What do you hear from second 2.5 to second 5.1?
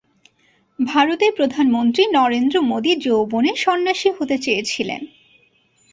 মোদী যৌবনে সন্ন্যাসী হতে চেয়েছিলেন।